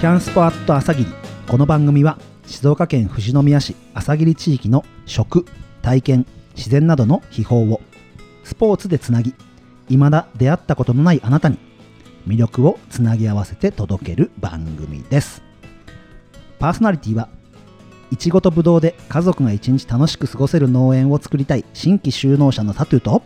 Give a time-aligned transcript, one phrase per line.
[0.00, 1.06] キャンスポアット朝霧。
[1.46, 2.16] この番組は
[2.46, 5.44] 静岡県富士宮市朝霧地域の食
[5.82, 6.26] 体験
[6.56, 7.82] 自然などの秘宝を。
[8.42, 9.34] スポーツでつなぎ
[9.88, 11.58] 未だ出会ったことのないあなたに
[12.26, 15.42] 魅力をつなぎ合わせて届ける番組です。
[16.58, 17.28] パーソナリティは
[18.10, 23.22] いちごとぶどうで家族が一日楽しく過ごせる農園を作りたい新規就農者のタトゥーと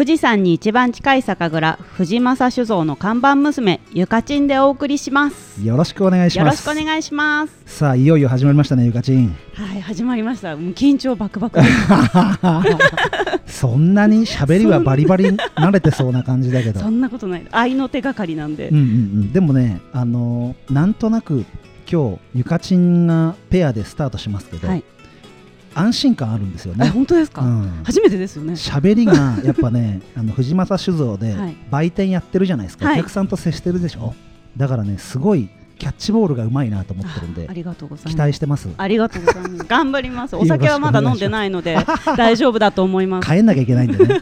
[0.00, 5.62] 富士山に一番近い酒蔵藤正酒造の看板娘ゆかちんでお送りします。
[5.62, 7.52] よろしくお願いしよろますしくお願いします。
[7.66, 9.36] さあいよいよ始まりましたねゆかちん。
[9.52, 10.56] はい始まりました。
[10.56, 11.60] もう緊張バクバク。
[13.44, 16.80] そんなに喋りはバリバリ慣れてそうな感じだけど。
[16.80, 17.46] そんなことない。
[17.50, 21.44] 愛の手がかりなんで、うんうんうん、でもね、あのーなんとなく
[21.86, 24.84] 今日ゆかちんがペアでスタートしますけど、はい
[25.74, 26.88] 安心感あるんですよえね。
[26.88, 27.80] 本当ですか、うん。
[27.84, 28.54] 初めてですよね。
[28.54, 31.56] 喋りが やっぱねあの藤正酒造ではい。
[31.70, 32.94] 売店やってるじゃないですか、はい。
[32.94, 34.14] お客さんと接してるでしょ？
[34.56, 38.14] だからねすごいキャッチボールがうまいなと思ってるんでありがとうございます。
[38.14, 38.68] 期待してます。
[38.76, 39.64] ありがとうございます。
[39.68, 40.36] 頑張ります。
[40.36, 41.78] お酒はまだ飲んでないので
[42.16, 43.26] 大丈夫だと思います。
[43.30, 44.20] 帰んなきゃいけないんでね。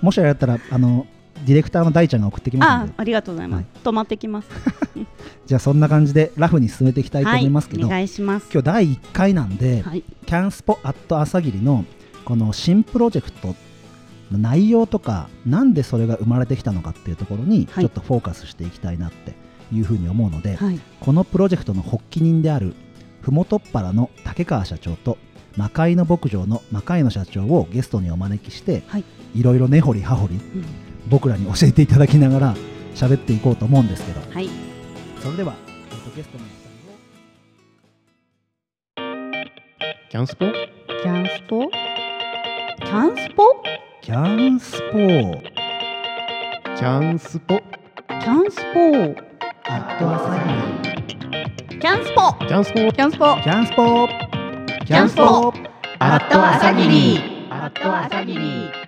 [0.00, 1.06] もしあれだったらあの
[1.46, 2.94] ディレクターの大ちゃんが送ってきますんで。
[2.96, 3.66] あありがとうございます、はい。
[3.84, 4.48] 止まってきます。
[5.46, 8.48] じゃあそんな感じでラフに進めていきたいと思いますけど、はい、お願いします。
[8.52, 10.02] 今日第1回なんで、はい。
[10.26, 11.84] キャンスポアット朝霧の
[12.24, 13.54] この新プロジェクト
[14.30, 17.84] の内容とかなんでそれが生まれてきたのかっていうところにはい。
[17.84, 19.34] ちょっとフォーカスしていきたいなって
[19.72, 20.80] いうふうに思うので、はい。
[21.00, 22.74] このプロジェクトの発起人である
[23.22, 25.18] ふもとっぱらの竹川社長と
[25.56, 29.04] 魔界の牧場の魔界の社長をゲストにお招きして、はい。
[29.34, 32.54] いろいろ根掘り葉掘りうん僕らに教えていただきながら
[32.94, 34.20] 喋っていこうと思うんですけど。
[34.32, 34.48] はい。
[35.22, 35.54] それでは、
[35.90, 36.44] えっとゲストの
[40.10, 40.46] キャンスポ？
[41.02, 41.70] キャンスポ？
[42.82, 43.44] キャンスポ？
[44.02, 44.98] キャンスポ。
[44.98, 45.42] ー
[46.76, 47.60] キャンスポ。
[48.08, 48.80] キャンスポ。
[49.68, 50.26] アット朝
[51.68, 51.78] 霧。
[51.78, 52.34] キャンスポ。
[52.46, 52.76] キャンスポ。
[52.92, 53.36] キャンスポ。
[53.44, 53.84] キャンスポ。
[54.06, 54.08] ー
[54.84, 55.52] キャンスポ。
[56.00, 57.20] アット朝霧。
[57.50, 58.36] アット朝霧。
[58.36, 58.79] アッ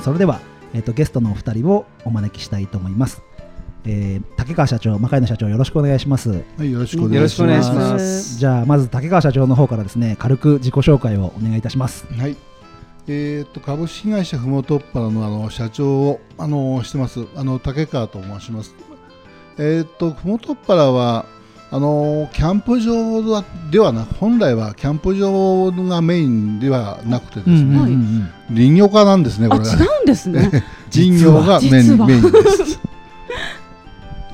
[0.00, 0.40] それでは、
[0.74, 3.22] えっとゲストのお二人をお招きしたいと思います、
[3.84, 7.42] えー竹川社長、魔界の社長よろしくお願いしますはい、よろしくお願いします。
[7.42, 12.36] よろしくお願いしますじゃあまず竹川社長の方からですね軽く自己紹介をお願いいたしますはい。
[13.10, 18.74] えー、と株式会社ふもとっぱらのあの社長をあのしてますあの竹川と申します。
[19.56, 21.24] えー、とふもとっぱらは
[21.70, 27.82] あのキャンプ場ではなく本来はキャンプ場がメインではなくてですね、うんうんうん
[28.48, 28.54] うん。
[28.54, 29.64] 林業家なんですねこあれ。
[29.64, 30.64] が違うんですね。
[30.90, 32.80] 林業がメインメインです。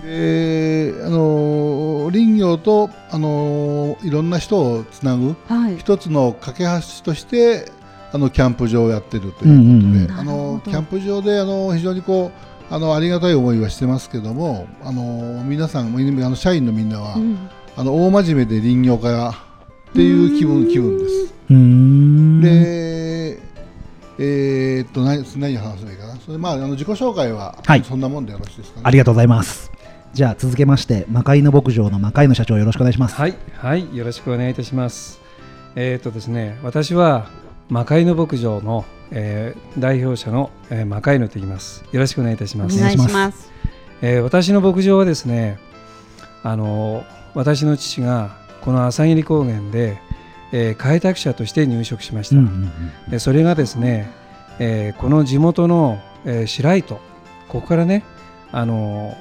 [0.05, 5.77] であの林業とあのいろんな人をつなぐはい。
[5.77, 6.71] 一つの架け橋
[7.03, 7.73] として
[8.13, 10.13] あのキャンプ場をやってるということで、うんうんうん。
[10.13, 17.49] あのキャンプ場であの非常にこうあのありがたい思いはしてますけどもあの皆さんあの社員のみんなは、うん。
[17.77, 21.35] あの大真面目で林業家やっていう気分気分です。
[21.51, 22.41] うーん。
[22.41, 23.39] で
[24.19, 26.17] えーっと何何話せばいいかな。
[26.17, 27.85] それまああの自己紹介は、はい。
[27.85, 28.83] そんなもんでよろしいですかね。
[28.85, 29.71] ありがとうございます。
[30.13, 33.15] じゃあ続けまして魔界の牧場の魔界の社長よろしくお願いします。
[33.15, 35.21] はいはいよろしくお願いいたします。
[35.77, 37.29] えっ、とですね私は
[37.69, 41.85] 魔界の牧場の、えー代表者の、えー、魔界のと言います。
[41.93, 43.51] よろしくお願いいたします、お願いします。
[44.03, 45.59] えー私の牧場はですね
[46.43, 47.05] あの
[47.35, 49.99] 私の父がこの朝霧高原で、
[50.53, 54.11] えー開拓者として入植しました、うんうんうんでそれがですね、
[54.59, 56.97] えーこの地元の、えー白糸
[57.49, 58.05] ここからね
[58.53, 59.17] あの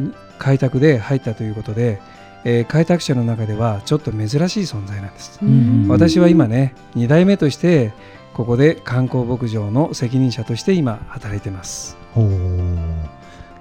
[0.00, 2.00] ん開拓で入ったということで、
[2.44, 7.92] えー開拓者の中ではちょっと珍しい存在なんです、ん私は今ね2代目として
[8.34, 11.96] ここで観光牧場の責任者として今働いてます。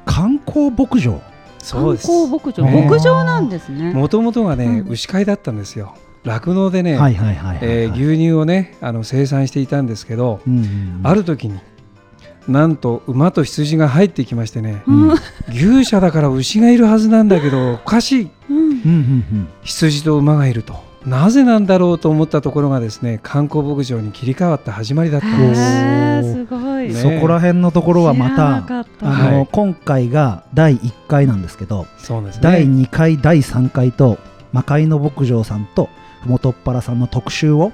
[0.06, 1.22] 観光牧場？
[1.60, 2.08] そうです。
[2.08, 3.94] 観光牧場、ね牧場なんですね。
[3.94, 4.90] もともとがね、うん。
[4.90, 5.96] 牛飼いだったんですよ。
[6.24, 6.98] 酪農でね、
[7.94, 11.02] 牛乳をねあの生産していたんですけど、うんうんうん。
[11.04, 11.60] ある時に
[12.48, 15.16] なんと馬と羊が入ってきましてね、うん。
[15.50, 18.30] 牛舎だから牛がいるはずなんだけどおかしい。
[18.50, 19.48] うん。
[19.64, 20.76] 羊と馬がいると
[21.06, 26.34] なぜなんだろうと思ったところがですね観光牧場に切り替わった始まりだったんです。
[26.34, 29.48] すごい、うんねそこら辺のところはまたあの、はい。
[29.52, 32.42] 今回が第1回なんですけど、そうですね。
[32.42, 34.18] 第2回第3回と
[34.52, 35.90] 魔界の牧場さんと
[36.24, 37.72] ふもとっぱらさんの特集を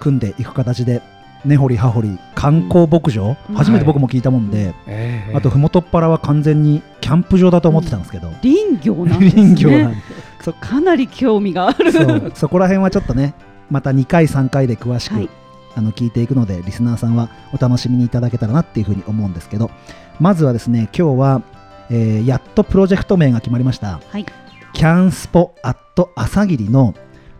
[0.00, 1.02] 組んでいく形で
[1.46, 3.54] 根掘り葉掘り観光牧場、うん。
[3.54, 5.34] 初めて僕も聞いたもんで、ええ。
[5.34, 9.42] あとふもとっぱらは完全にキャンプ場だと思ってたんですけど、林業なんですね。
[9.42, 9.96] 林業なんで
[10.42, 11.92] そかなり興味がある。
[11.92, 12.32] そう。
[12.34, 13.34] そこら辺はちょっとね
[13.70, 15.28] また2回3回で詳しくはい。
[15.76, 19.70] あの聞いていくのでリスナーさんはお楽しみにいただけたらなっていうふうに思うんですけど。
[20.18, 21.42] まずはですね今日は、
[21.90, 24.00] えーやっとプロジェクト名が決まりました。
[24.10, 24.24] はい。
[24.72, 26.94] キャンスポアット朝霧の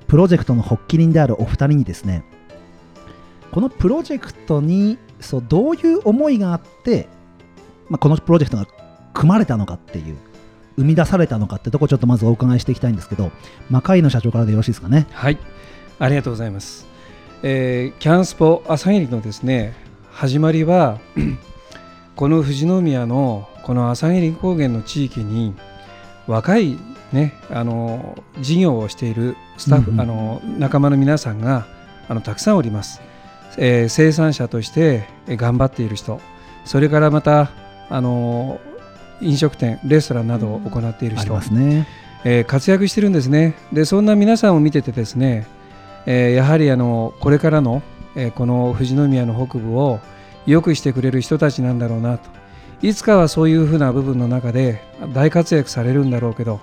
[0.06, 2.24] プロジェクトの発起人であるお二人にですね
[3.56, 7.08] このプロジェクトにそうどういう思いがあって、
[7.88, 8.66] まあ、このプロジェクトが
[9.14, 10.18] 組まれたのかっていう
[10.76, 13.32] 生み出されたのかってとこちょっとまずお伺いしていきたいんですけど
[13.70, 15.06] 魔界の社長からでよろしいですかね？
[15.10, 15.38] はい、
[15.98, 16.86] ありがとうございます。
[17.42, 19.72] えーキャンスポ朝霧のですね
[20.10, 20.98] 始まりは
[22.14, 25.54] この富士宮のこの朝霧高原の地域に
[26.26, 26.76] 若い
[27.10, 31.66] ねあの事業をしているスタッフ、うんうんあの仲間の皆さんが
[32.06, 33.00] あのたくさんおります。
[33.58, 36.20] えー生産者としてえー頑張っている人、
[36.64, 37.50] それからまた
[37.88, 38.60] あの
[39.20, 41.86] 飲食店、レストランなどを行っている人、ね。
[42.24, 43.54] えー活躍してるんですね。
[43.72, 45.46] でそんな皆さんを見ててですね、
[46.06, 47.82] えーやはりあのこれからの、
[48.14, 50.00] えーこの富士宮の北部を
[50.46, 52.30] 良くしてくれる人たちなんだろうなと。
[52.82, 54.82] いつかはそういうふうな部分の中で
[55.14, 56.60] 大活躍されるんだろうけど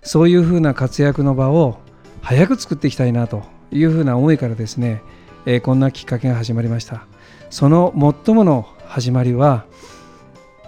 [0.00, 1.80] そういうふうな活躍の場を
[2.22, 3.42] 早く作っていきたいなと
[3.72, 5.02] いうふうな思いからですね、
[5.46, 7.06] えーこんなきっかけが始まりました。
[7.50, 7.94] その
[8.24, 9.64] 最もの始まりは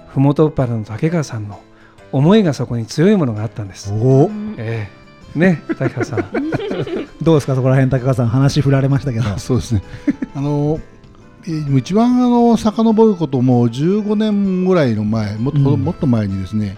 [0.08, 1.60] ふもとっぱらの竹川さんの
[2.12, 3.92] 思いがそこに強いものがあったんです。
[3.92, 4.30] おお。
[4.56, 4.88] え
[5.36, 5.38] え。
[5.38, 6.24] ね竹川さん。
[7.22, 9.24] どうですかそこら辺高川さん話振られましたけど。
[9.38, 9.82] そうですね。
[10.34, 10.78] あの
[11.46, 15.84] えー一番あの遡ることも15年ぐらいの前もっと,、うん。
[15.84, 16.76] もっと前にですね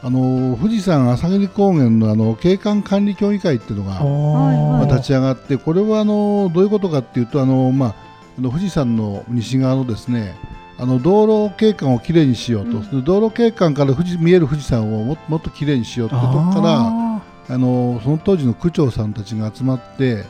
[0.00, 7.94] あの富士山朝霧高原のあの景観管理協議会っていうのが、まあ、立ち上がってこれはあのどういうことかっていうとあの、まあ、
[8.38, 10.36] あの富士山の西側のですね
[10.78, 20.24] あの道路景観をきれいにしようと、道路景観から富士見える富士山をももっときれいにしようってとこからああのその当時の区長さんたちが集まって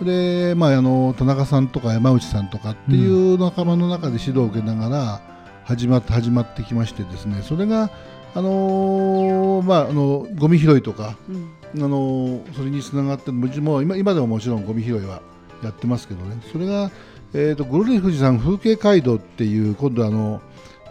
[0.00, 5.20] で、まあ、あの田中さんとか山内さんとかっていう仲間の中で指導を受けながら
[5.64, 7.90] 始まって始まってきましてですねそれが、
[8.34, 11.84] あのまあ、あのゴミ拾いとか、うん。
[11.84, 15.22] あのそれにつながってもちもう今今でももちろんゴミ拾いは
[15.62, 16.36] やってますけどね。
[16.50, 16.90] それが、
[17.34, 20.40] えー、とぐるり富士山風景街道っていう今度あの、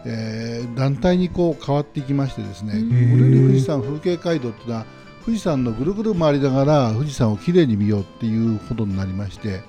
[0.04, 2.74] えー団体にこう変わっていきましてですね。
[2.74, 3.18] うん。
[3.18, 4.86] ぐるり富士山風景街道っていうのは
[5.24, 9.62] 富士山のぐるぐる回りながら富士山をきれいに見ようっていうことになりまして、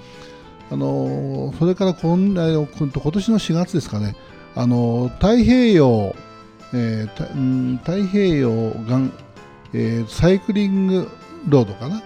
[0.71, 4.15] あのーそれから今今年の4月ですかね、
[4.55, 6.15] あのー太平洋、
[6.73, 9.11] えー太平洋岸、
[9.73, 11.09] えーサイクリング
[11.47, 12.01] ロードかな？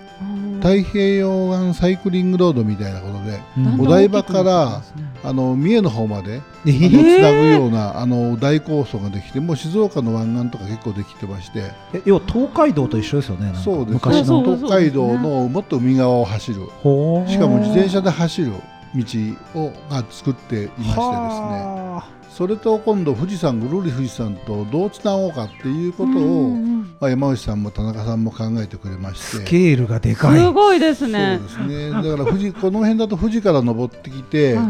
[0.60, 3.82] 太平洋岸サイクリングロードみたいなことでうん。
[3.82, 4.82] お台場から
[5.24, 11.72] あの三重の方までえあのつなぐようなあの大構想ができてもう静岡の湾岸とか結構できてまして。
[11.94, 13.94] え要は東海道と一緒ですよねそうです。
[13.94, 14.44] 昔の。
[14.58, 16.62] 東海道のもっと海側を走る。
[16.82, 18.54] ほーしかも自転車で走る
[18.96, 19.04] 道
[19.54, 20.98] をが作っていましてですね。
[20.98, 22.04] は
[22.38, 26.52] それと今度富士山ぐるり富士山とどうつなごうかっていうことを、
[27.00, 29.38] まあ、山内さんも田中さんも考えてくれまして。
[29.38, 30.40] スケールがでかい。
[30.40, 31.90] すごいですそうねですね。
[31.90, 34.64] だから富士この辺だと富士から登ってきて、は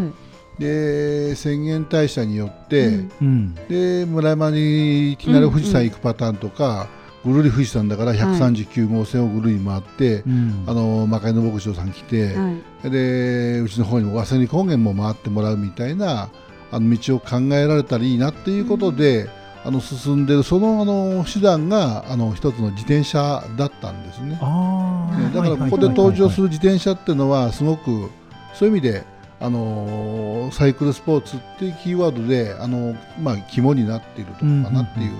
[0.57, 0.61] い。
[0.61, 3.11] で浅間大社によって、うん。
[3.21, 3.55] うん。
[3.67, 6.87] で村山にいきなり富士山行くパターンとか、
[7.25, 10.63] ぐるり富士山だから139号線をぐるり回って、うん。
[10.67, 12.55] あの魔界の牧場さん来て、は
[12.85, 12.89] い。
[12.89, 16.29] でうちの方にも早稲高原も回ってもらうみたいな
[16.71, 19.29] あの道を考えられたらいいなっていうことで、
[19.65, 24.31] あの進んでるそのあの手段があの一つの自転車だったんですね。
[24.33, 28.09] だからここで登場する自転車っていうのはすごく
[28.53, 29.03] そういう意味で、
[29.39, 35.11] あのーサイクルスポーツっていうキーワードで、あのまあ、肝になっているとこかなっていう。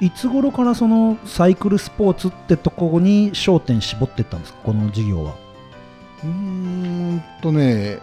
[0.00, 4.58] いつ頃からそのサイクルスポーツってとこに焦点絞っていったんですか？
[4.62, 5.34] この事業は。
[6.22, 7.98] うーんとね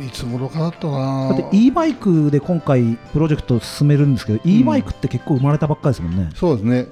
[0.00, 1.28] いつ頃かだったかな？
[1.28, 6.30] だって e バイクで今回プロジェクトを進めるんですけど、e バイクって結構生まれたばっかりですもんね。
[6.34, 6.88] そうですね。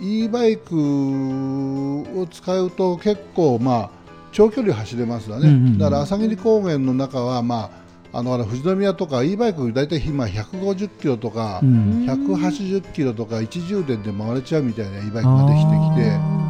[0.00, 3.90] e バイクを使うと結構まあ
[4.30, 5.78] 長距離走れますよね、うんうんうん。
[5.78, 7.70] だから朝霧高原の中はま
[8.12, 12.06] ああのあの富士宮とか e バイク大体今150キロとか、うん。
[12.06, 15.64] 180キロとか一充電で回れちゃうみたいな e バイクができて
[16.02, 16.12] きて。
[16.12, 16.47] あ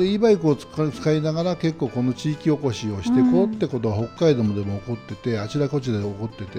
[0.00, 6.58] で e バイクを使いながら結構この地域おこしをしていこうってことは北海道でも起こっててあちらこちらで起こってて、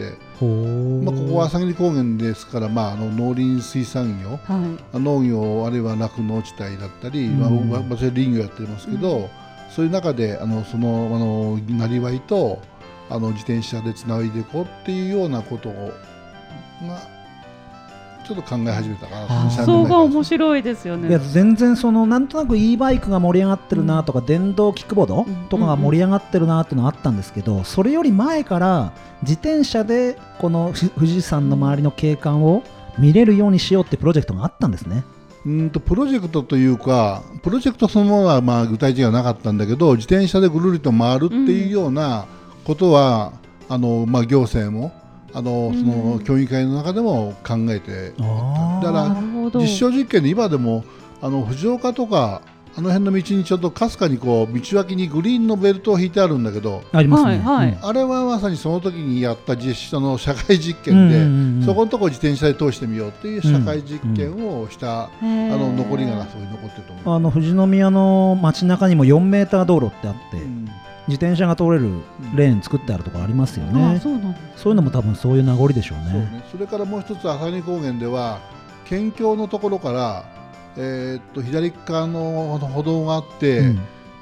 [1.03, 4.99] まあ、ここは朝霧高原ですから、まあ、あの農林水産業はい。
[4.99, 7.69] 農業あるいは酪農地帯だったり、うん。
[7.69, 9.29] まあ、私は林業やってますけど、
[9.69, 12.61] そういう中であのそのあのなりわいと
[13.09, 15.91] あの自転車でつないでいこうっていうようなことを
[16.87, 17.10] がちょっ
[18.33, 19.27] ちょっと考え始めたからあー。
[19.27, 21.09] 2 3発想が面白いですよね。
[21.09, 25.35] いや全然そのなんとなく e バイクが盛り上がってるなとか、電動キックボードうん。
[25.49, 32.63] とかが盛り上がってるなっていうのはあったんですけど、それより前から自転車でこのふ富士山の周りの景観を
[32.97, 35.03] 見れるようにしようってプロジェクトがあったんですね。
[35.45, 42.27] うんとプロジェクトというかプロジェクトそのものはまあ具体的にはなかったんだけど自転車でぐるりと回るっていうような
[42.63, 43.33] ことは、
[43.67, 44.93] あのまあ、行政も
[45.33, 49.13] あのその協議会の中でも考えてだか
[49.53, 50.83] ら実証実験で今でも
[51.21, 52.41] あの藤岡とか
[52.73, 57.31] あの辺の道にちょっとかすかにこう道脇にグリーンのベルトを引いてあるんだけどありますね。
[57.31, 57.69] はいはい。
[57.69, 57.85] うん。
[57.85, 67.15] あれはまさにその時にやった実証の社会実験で、うんうんうんそこのところ自転車で通してみようっていう社会実験をした、ああの残りがそういう残ってると思う。
[67.15, 70.67] あの富士宮の街中にも4メーター道路ってあって、うん
[71.11, 71.89] 自転車が通れる
[72.35, 73.99] レーン作ってあるところありますよあね。
[74.01, 76.05] そうなんだそういうのも多分そういう名残でしょうね。
[76.11, 78.39] そうね、それからもう一つ朝日高原では
[78.85, 80.23] 県境のところから、
[80.77, 83.79] えーっと左側の歩道があって、うん。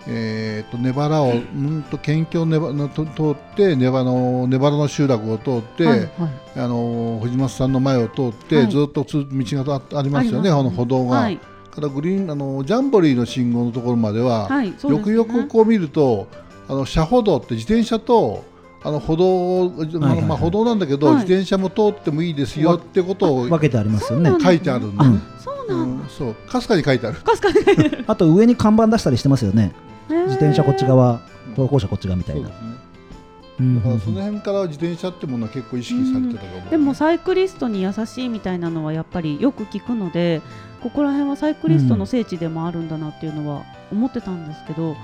[0.08, 6.10] えーっとネバラを、うんと県境ネバのと通ってネバのネバラの集落を通って、はいはい。
[6.56, 8.72] あの藤松さんの前を通って、はい。
[8.72, 11.18] ずっとつ道があありますよねあの歩道が。
[11.18, 11.40] はい。
[11.70, 14.92] からグリーンあのジャンボリーの信号のところまでは、はいですね。
[14.98, 16.28] よくよくこう見ると
[16.70, 18.46] あの車歩道って自転車と
[18.82, 21.16] あの歩道、はいはいまあ、歩道なんだけど、はい。
[21.16, 24.32] 自転車も通ってもいいですよってことを分けてありますよね。
[24.42, 25.04] 書いてあるんで、
[25.44, 26.34] そうなんそう。
[26.34, 27.18] かすかに書いてある。
[27.20, 27.58] かすかに
[28.08, 29.74] あと上に看板出したりしてますよね。
[30.08, 31.20] 自転車こっち側、うん
[31.56, 32.48] 歩行者こっち側みたいな。
[32.48, 32.54] だ
[33.82, 40.42] からその辺から自転車ってものは結構意識されてたと思う、でもサイクリストに優しいみたいなのはやっぱりよく聞くので
[40.82, 44.96] ここら辺はサイクリストの聖地でもあるんだなっていうのは思ってたんですけど、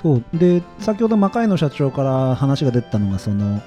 [0.00, 0.24] そう。
[0.32, 3.60] で先ほど魔界の社長から話が出たのがその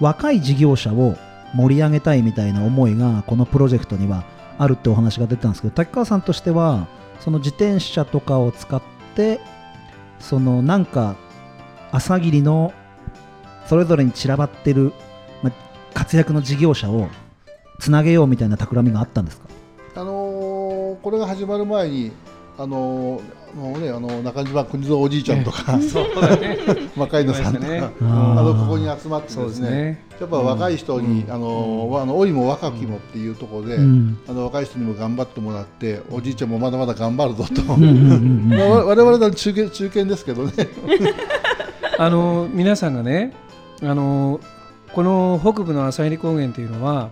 [0.00, 1.16] 若い事業者を
[1.54, 4.24] 盛り上げたいみたいな思いがこのプロジェクトには
[4.58, 6.86] あるってお話が出たんですけど滝川さんとしては
[7.20, 8.82] その自転車とかを使っ
[9.14, 9.40] て
[10.20, 11.16] そのなんか
[11.92, 12.72] 朝霧の
[13.66, 14.92] それぞれに散らばってる、
[15.42, 15.50] ま、
[15.94, 17.08] 活躍の事業者を
[17.78, 19.48] つなげようみたいな企みがあったんですか？
[19.96, 22.12] あのーこれが始まる前に
[22.58, 23.22] あのー
[23.56, 26.58] あのね、あの中島国蔵おじいちゃんとか、そうだね。
[26.94, 27.90] 魔界のさんとか、ね。
[28.02, 30.04] あのここに集まってそうでねですすね。
[30.20, 31.32] やっぱ若い人に、うん。
[31.32, 34.18] あのあの老いも若きもっていうところで、うん。
[34.28, 37.82] あの若い人にも頑張ってもらっておじいちゃんもまだまだ頑張るぞと、うん。
[37.82, 40.52] うんうん我々の中堅中堅ですけどね。
[41.98, 43.32] あの皆さんがね、
[43.82, 44.40] あの
[44.92, 47.08] この北部の朝入高原というのは、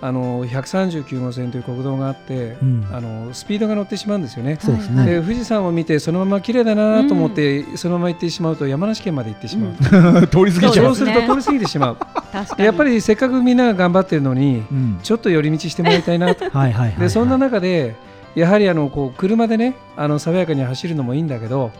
[0.00, 2.86] あの139号線という国道があって、うん。
[2.92, 4.58] あのスピードが乗ってしまうんですよね。
[4.60, 5.06] そうですね、はい。
[5.06, 9.74] で富士山を見てそのまま綺麗だなと思って、そのまま行ってしまうと山梨県まで行ってしまう、
[10.28, 11.96] 通り過ぎちゃそうすると通り過ぎてしまう。
[12.32, 12.64] 確かに。
[12.64, 14.98] やっぱりせっかくみんなが頑張ってるのにうん。
[15.02, 16.44] ちょっと寄り道してもらいたいなと。
[16.50, 17.00] はいはいはいはい。
[17.00, 17.96] でそんな中で
[18.36, 21.72] やはりあのこう車でねあの爽やかに走るのもいいんだけど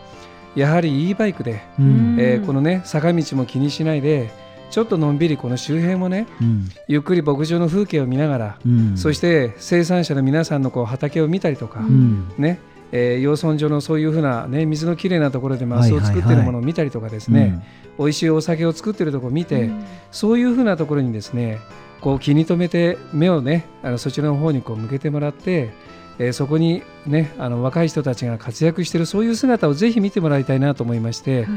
[0.55, 2.17] やはり e バイクで、うん。
[2.19, 4.29] えーこのね坂道も気にしないで
[4.69, 6.69] ちょっとのんびりこの周辺をねうん。
[6.87, 8.97] ゆっくり牧場の風景を見ながら、うん。
[8.97, 12.31] そして生産者の皆さんのこう畑を見たりとか、うん。
[12.37, 12.59] ね
[12.91, 17.63] えー養豚場のそういうふうな、ね、水のきれいなところでマスを作っているものを見たりとかですね、
[17.97, 19.85] 美味しいお酒を作っているところを見て、うん。
[20.11, 21.59] そういうふうなところにですね
[22.01, 25.71] こう気に留めて目をねあのそちらの方にこう向けてもらって、
[26.17, 31.47] えーそこにねあの若い人たちが活躍しているそういう姿をぜひ見てもらいたいなと思いまして、はい。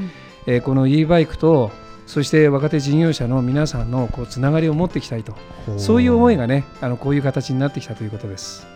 [0.47, 1.71] えーこの e バイクと
[2.07, 5.35] そして若手事業者の皆さんのこうつながりを持っていきたいと。
[5.79, 8.67] そういう思いがねあのこういう形になってきたということです。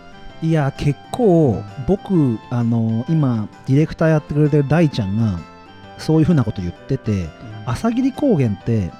[0.42, 5.38] いや結構僕あの今ディレクターやってくれてる大ちゃんが
[5.99, 7.28] そういうふうなこと言ってて
[7.64, 8.90] 朝霧高原って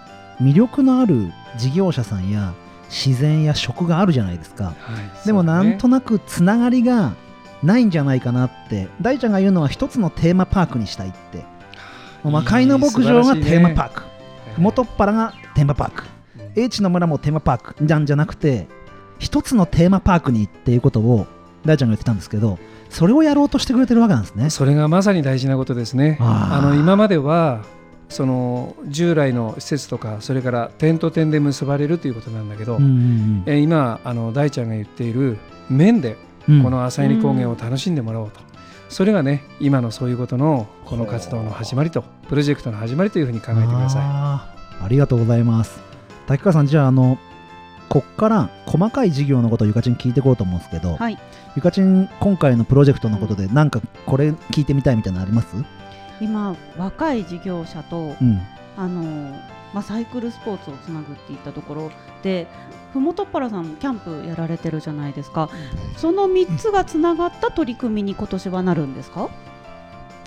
[0.41, 2.55] 魅力のある事業者さんや
[2.89, 4.65] 自然や食があるじゃないですか。
[4.65, 4.73] は
[5.23, 7.15] いでもなんとななくつながりが
[7.63, 11.45] ないんじゃないかなって大ちゃんが言うのは一つのテーマパークにしたいって。
[12.31, 14.16] 魔界の牧場がテーマパーク
[14.59, 16.05] 元っ腹がテーマパーク。
[16.55, 17.75] 英知の村もテーマパーク。
[17.85, 18.67] じゃんじゃなくて
[19.19, 21.27] 一つのテーマパークにっていうことを
[21.65, 22.59] 大ちゃんが言ってたんですけど
[22.91, 24.51] それをやろうとしてくれてるわけなんですね。
[24.51, 26.19] それがまさに大事なことですね。
[26.21, 27.65] あの今までは
[28.09, 36.17] その従来の施設とかそれから点と点で結ばれるということなんだけど、うんうんえー今あの大ちゃんが言っている面で
[36.49, 36.63] うん。
[36.63, 38.39] この朝入高原を楽しんでもらおうと、
[38.97, 42.01] それがね今のそういうことのこの活動の始まりと
[42.31, 45.79] プロジェクトの始まりというふうに考えてくださあーありがとうございます。
[46.27, 47.19] 滝川さんじゃああの
[47.91, 51.19] こっから細かい事業のことをゆかちん聞いていこうと思うんですけど、はい。
[51.57, 55.49] ゆかちん今回のプロジェクトのことでなんかこれ聞いてみたいみたいなのあります？
[56.23, 58.41] 今若い事業者とうん。
[58.79, 59.03] あの
[59.75, 61.91] まあ、サイクルスポーツをつなぐっていったところ
[62.23, 62.47] で
[62.97, 65.51] ふもとっぱらさんキャンプやられてるじゃないですか。
[65.97, 69.29] その三つがつながった取り組みに今年はなるんですか？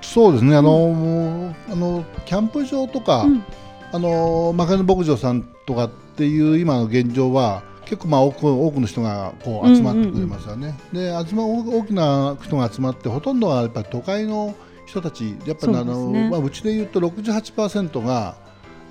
[0.01, 3.43] そうですね、あのもうあのキャンプ場とか、うん
[3.91, 10.77] あのマカネ牧場さんとかっていう今の現状は結構まあ多く多くの人がこう集まってくれますよね。
[10.93, 14.53] で集ま大大きな人が集まってほとんどがやっぱり都会の
[14.85, 18.35] 人たちやっぱりあのそうねまあうちで言うと68%が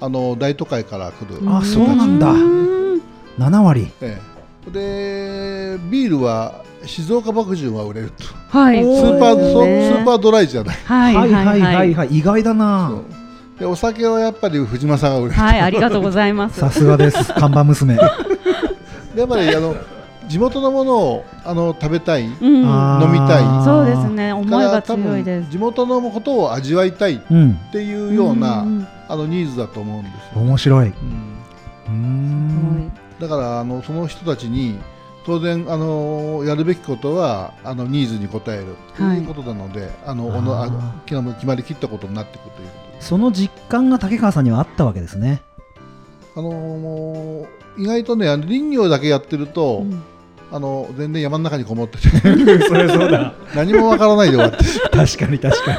[0.01, 1.49] あの大都会から来る。
[1.49, 2.37] あそうなんだう
[2.97, 3.03] ん
[3.39, 4.39] 7割ええ
[4.71, 8.25] でビールは静岡牧場は売れると。
[8.51, 8.83] はい。
[8.83, 10.77] スおーパー、ねスーパードライじゃない。
[10.77, 11.95] はいはいはいはい。
[11.95, 13.01] はい意外だな
[13.59, 15.33] でお酒はやっぱり藤正が売れる。
[15.33, 16.61] はい、ありがとうございます。
[16.61, 18.01] さすがです 看板娘で
[19.17, 19.75] やっぱりあの
[20.29, 22.25] 地元のものをあの食べたい。
[22.25, 22.31] うん。
[22.37, 25.45] 飲みたいそうですね、思いが強いです。
[25.45, 34.79] 分地元のことを味わいたいっうんていうような、んんあのニーズだと思うんですよ、面白いうんうーんだからあのその人たちに
[35.29, 39.19] 当然あのやるべきことはあのニーズに応えるとはい。
[39.19, 42.69] いうことなので、あのおのあも決まりきったことになっていくという。
[42.69, 43.05] こと。
[43.05, 45.43] その実感が竹川さんにはあったわけですね。
[46.35, 47.47] あのも
[47.77, 50.03] う意外とねあの林業だけやってると、うん。
[50.51, 52.09] あの全然山の中にこもってて。
[52.67, 53.35] それそうだ。
[53.55, 55.73] 何もわからないで終わってしま確かに確か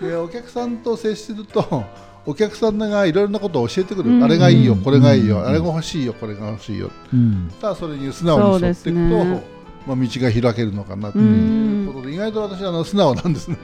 [0.00, 0.06] に。
[0.06, 1.84] うでお客さんと接すると
[2.24, 4.24] お客さんがいろいろなことを教えてくる、うん。
[4.24, 4.82] あれがいいよ、うん。
[4.82, 5.46] これがいいよ、うん。
[5.46, 6.90] あれが欲しいよこれが欲しいよ。
[7.12, 7.50] うん。
[7.60, 11.90] さあそれに素直に沿っていくと、まあ、道が開けるのかなとういう。
[11.90, 11.92] ん。
[11.92, 13.56] ことで意外と私はあの素直なんですね。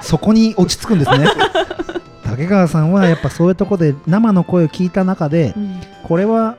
[0.00, 1.28] そこに落ち着くんですね。
[2.24, 5.80] 竹川さんはやっぱそういうとこで生の声を聞いた中でうん。
[6.04, 6.56] これは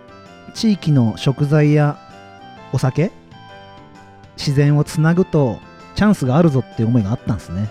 [0.53, 1.97] 地域の食材や
[2.73, 3.11] お酒
[4.37, 5.59] 自然をつなぐと
[5.95, 7.69] チャンスがあるぞっていう思いがあったんですね。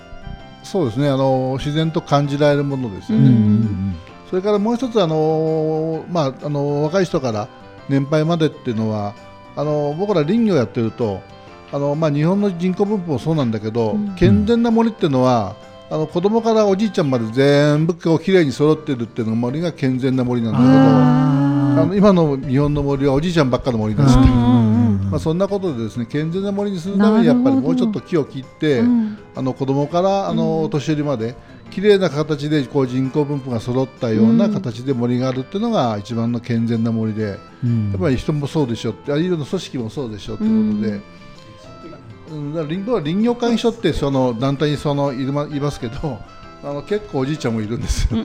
[0.62, 3.28] そうですねあの自然と感じられるものですよね。
[3.28, 3.96] うん
[4.28, 7.48] それからもう一つあの、まあ、あの若い人から
[7.88, 9.12] 年配までっていうのは
[9.56, 11.20] あの僕ら林業やってると
[11.72, 15.56] あの、まあ、日本の人口分布もそうなんだけど、うん健全な森っていうのは
[15.90, 24.28] あの子供からおじいちゃんまで全部こうきれいに揃ってるっていうのが森が健全な森なんだけどああの今の日本の森はおじいちゃんばっかの森ですうんね。
[25.10, 25.12] うん。
[25.12, 29.18] まあ、そんなことでですね健全な森にするためにやっぱりもうちょっと木を切って、うん。
[29.34, 30.64] あの子供からあのうん。
[30.64, 31.34] お年寄りまで
[31.70, 34.54] 綺麗な形でこう人口分布が揃ったようなうん。
[34.54, 37.92] 形で森があるっていうのが一番の健全な森でやうん。
[37.94, 41.20] っぱり人もそうでしょってあるいは組織もそうでしょっていうことで。
[42.30, 46.20] うん、だから林業会所ってその団体にそのいるまいますけど
[46.62, 48.22] あの結構おじいちゃんもいるんですよ。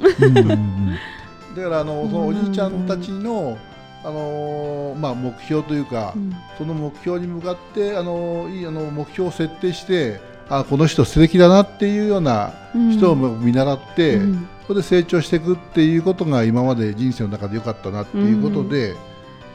[1.56, 3.58] だからあのそのおじいちゃんたちの
[4.06, 6.34] あのまあ目標というか、うん。
[6.58, 12.54] その目標に向かってあのいいあの目標を設定してあこの人素敵だなっていうような
[12.91, 14.48] 人を見習って、うん。
[14.68, 18.96] それで成長していくっていうことが今まで人生の中で良かったなっていうことで、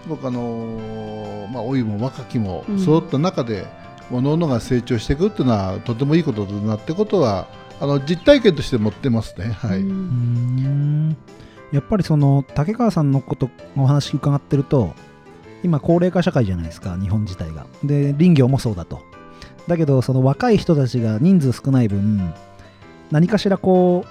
[0.08, 3.66] 僕あのまあ老いも若きも揃った中で、
[4.10, 7.46] 各々が成長していくっていうのはとてもいいことだなってことは
[7.80, 9.52] あの実体験として持ってますね。
[9.52, 9.84] はい。
[11.72, 14.94] やっぱりその竹川さんのことお話伺ってると
[15.62, 17.66] 今高齢化社会じゃないですか日本自体が。
[17.84, 19.02] で林業もそうだと。
[19.68, 22.32] だけどその若い人たちが人数少ない分
[23.10, 24.04] 何かしらこ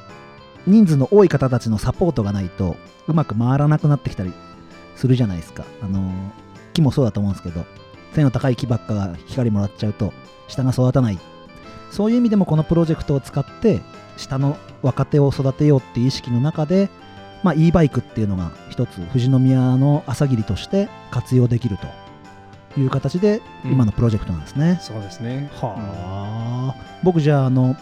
[0.68, 4.32] う人数の多い方たちのサポートがないとうまく回らなくなってきたり
[4.96, 5.66] するじゃないですか。
[5.82, 6.12] あの
[6.74, 7.66] 木もそうだと思うんですけど
[8.14, 10.14] 背の高い木ばっかが光もらっちゃうと
[10.48, 11.20] 下が育たない。
[11.92, 13.82] そういう意味でもこのプロジェクトを使って
[14.16, 16.90] 下の若手を育てようっていう意識の中で、
[17.44, 24.80] まあ、e バイクっていうのが一つ富士宮の朝霧として活用できるという形でうん今のプロジェクトなんですね。
[24.82, 25.50] そうですね。
[25.56, 27.76] はあ、僕じゃああの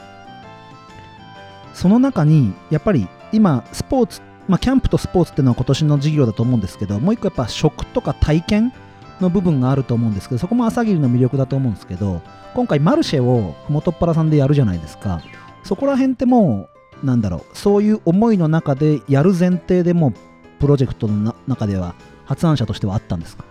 [1.74, 8.74] その中にやっぱり今スポーツ、まあ、キャンプとスポーツっていうのは今年の事業だと思うんですけどもう一個やっぱ食とか体験
[9.22, 12.22] の部分があると思うんですけどそこも朝霧の魅力だと思うんですけど
[12.54, 15.22] 今回マルシェを元っ腹さんでやるじゃないですか
[15.64, 17.58] そこら辺ってもうなんだろう。
[17.58, 20.14] そういう思いの中でやる前提でもう
[20.60, 23.46] プロジェクトのな中では発案者としてはあったんですか、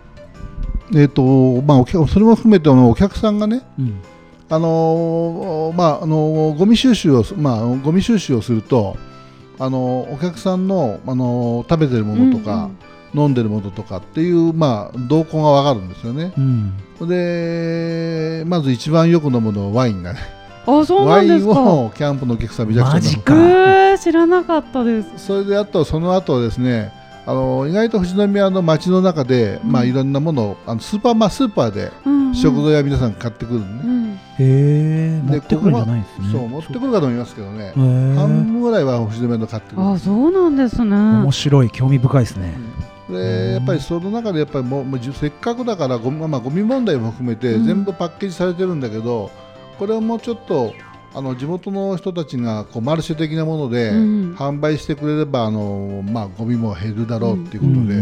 [0.95, 4.01] えっ、とまあお客それも含めてお客さんがねうん。
[4.49, 8.95] あのーまああのーゴミ収集をすまあゴミ収集をすると
[9.59, 12.69] あのーお客さんのあのー食べてるものとか、
[13.13, 16.33] 飲んでるものとかっていうまあ動向がわかるんですよね。
[16.37, 16.73] うん。
[17.07, 20.19] でまず一番よく飲むのはワインだね。
[20.67, 21.61] あ、そうなワインんですか。
[21.61, 25.09] をキャンプのお客さんめちゃくちゃ飲むマジかえー、知らなかったです。
[25.17, 26.91] それであとその後ですね
[27.25, 33.81] あの意外と富士宮の街の中で、まあうんいろんなものをあのスーパーまあスーパーでうんうん食材は皆さん買ってくるのね。
[33.83, 33.97] うん。
[34.07, 37.71] へえ持でってくるんじゃないんですねそう持ってくるかと思いますけどね。
[37.75, 39.87] 半分ぐらいは富士宮の買ってくる。
[39.87, 40.95] あ、そうなんですね。
[40.95, 42.53] 面白い興味深いですね
[43.09, 49.31] でやっぱりその中でやっぱりもうもうじせっかくだからゴミ,、まあ、ゴミ問題も含めてうん全部パッケージされてるんだけど、
[49.77, 50.73] これをもうちょっと
[51.13, 54.35] あの地元の人たちがこうマルシェ的なものでうん。
[54.35, 57.97] 販売してくれれば、あのまあ、ゴミも減るだろうっていうことで、う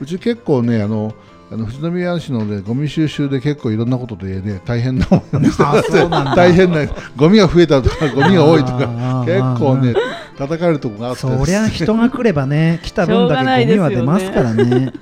[0.00, 0.06] うん。
[0.06, 1.14] ち結構ねあの
[1.50, 6.34] あの富士宮市の、ね、ゴミ収集で結構いろんなことで、ね、大変な思いをしてあそうなんだ。
[6.36, 6.86] 大変な
[7.16, 9.94] ゴミが増えたとかゴミが多いとか結構ね
[10.36, 11.20] 叩かれるところがあって。
[11.20, 14.92] そりゃ人が来ればね来た分だけゴミは出ますからね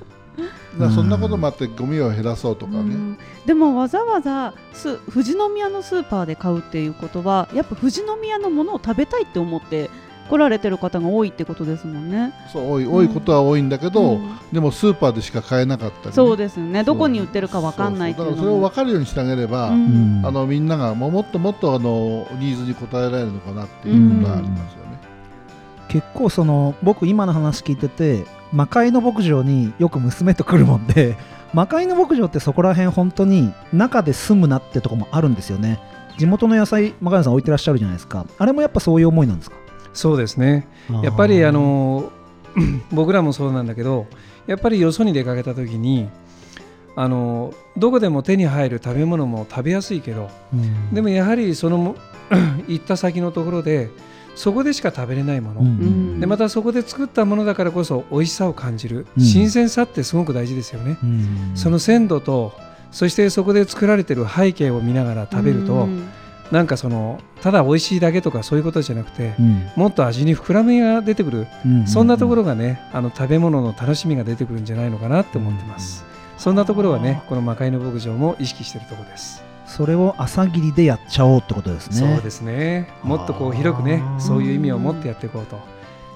[0.78, 3.18] だそんなこともあってゴミを減らそうとかね、うん。
[3.46, 9.90] でもわざわざす富士宮のスーパーで買うっていうことはやっぱ富士宮のものを食べたいって思って
[10.28, 12.34] 来られてる方が多いってことですもんね。
[12.52, 14.38] そう多い多いことは多いんだけど、うん。
[14.52, 16.82] でもスーパーでしか買えなかったりね、そうですよね。
[16.82, 20.22] どこに売ってるかわかんないっていうそうそうだからそれを分かるようにしてあげれば、うん。
[20.24, 24.98] あのみんながもうもっともっとあのニーズに応えられるのかなっていうことがありますよね。
[25.88, 31.16] 結構その僕今の話聞いてて魔界の牧場によく娘と来るもんで
[31.54, 35.78] 魔界の牧場ってそこら辺本当に中で住むなってとこもあるんですよね。
[36.18, 38.26] 地元の野菜魔界さん置いてらっしゃるじゃないですか。
[38.38, 39.56] あれもやっぱそういう思いなんですか？
[39.92, 40.66] そうですね。
[41.02, 42.10] やっぱりあの
[42.92, 44.06] 僕らもそうなんだけど
[44.46, 46.08] やっぱりよそに出かけた時に
[46.94, 50.94] あのどこでも手に入る食べ物も食べやすいけどうん。
[50.94, 51.94] でもやはりその
[52.68, 53.90] 行った先のところで
[54.36, 55.66] そこでしか食べれないもの、うん。
[55.66, 56.20] うん。
[56.20, 59.24] でまたそこで作ったものだからこそ美味しさを感じる、うん。
[59.24, 61.52] 新鮮さってすごく大事ですよね、うん。
[61.56, 62.52] その鮮度と
[62.92, 66.08] そしてそこで作られてる背景を見ながら食べると、うん。
[66.52, 69.68] なんかそのただ美味しいだけとかそういうことじゃなくて、うん。
[69.74, 76.04] もっと味に膨らみが出てくる、うんそんなところがねあの食べ物の楽しみが出てくるんじゃないのかなって思ってます、
[76.38, 79.42] そんなところはねこの魔界の牧場も意識しているところです
[79.76, 82.14] それを朝霧でやっちゃおうってことですね。
[82.14, 82.88] そうですね。
[83.02, 85.58] もっとこう広くねそういう意味を持ってやっていこうと。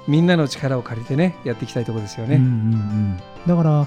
[0.09, 3.21] みんなの力を借りてねやっていきたいところですよね、うんうんうん。
[3.47, 3.87] だから、ま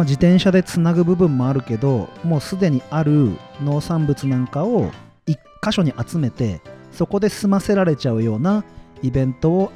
[0.00, 4.90] 自転車でつなぐ部分もあるけどもうすでにある農産物なんかを
[5.26, 8.64] 一箇所に集めてそこで済ませられちゃうような
[9.02, 9.70] イベントを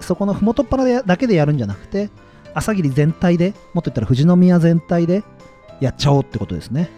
[0.00, 2.10] そこのふもとっぱらでだけでやるんじゃなくて
[2.54, 5.24] 朝霧全体でもっと言ったら富士宮全体で
[5.80, 6.90] やっちゃおうってことですね。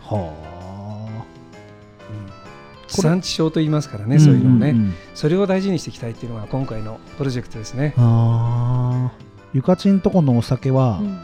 [0.00, 0.51] は地
[3.00, 4.94] 産地消と言いますからね、そういうのをね、んんん。
[5.14, 7.94] それを大事にしていきたいっていうのが今回のプロジェクトですね。
[7.96, 9.24] あー。
[9.54, 11.18] ゆかちんとこのお酒は、うん。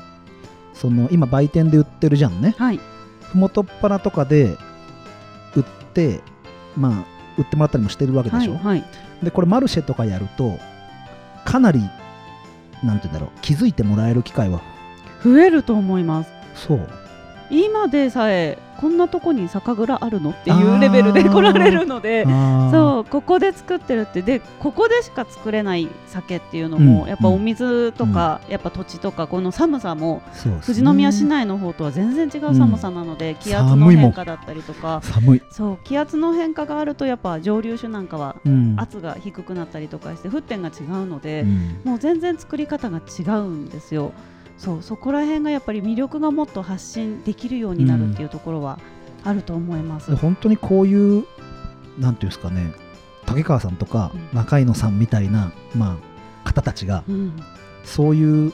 [0.74, 2.54] その今売店で売ってるじゃんね。
[2.56, 2.80] はい。
[3.32, 4.56] ふもとっぱらとかで
[5.56, 6.20] 売って
[6.76, 7.04] まあ
[7.36, 8.84] 売ってもらったりもしてるわけでしょ、はいはい。
[9.22, 10.58] でこれマルシェとかやると
[11.44, 11.80] かなり
[12.84, 14.62] なんて言うんだろう気づいてもらえる機会は
[15.24, 16.30] 増えると思います。
[16.54, 16.88] そう
[17.50, 22.26] 今でさえこんなとこに酒蔵あるのっていうレベルで来られるのでう
[22.70, 27.08] そうここで作ってるってでここでしか作れない酒っていうのも、うん。
[27.08, 30.22] やっぱお水とか、やっぱ土地とかこの寒さも
[30.64, 35.00] 富士宮市内の方とは全然違う寒さなので、気圧の変化だったりとか。
[35.02, 38.74] 寒い、そう気圧の変化があるとやっぱ上流種なんかはうん。
[38.78, 41.80] 圧が低くなったりとかして沸点が違うので、うん。
[41.84, 44.12] もう全然作り方が違うんですよ。
[44.58, 48.78] そうそこら辺がやっぱり魅力がもっと発信できるようになるっていうところは
[49.24, 50.10] あると思います。
[50.10, 51.24] で本当にこういう
[51.98, 52.72] なんていうんですかね
[53.24, 55.98] 竹川さんとかうん中井野さんみたいな、ま
[56.44, 57.42] あ、方たちがうん
[57.84, 58.52] そういう